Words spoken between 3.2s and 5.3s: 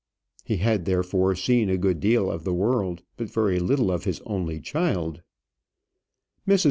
very little of his only child.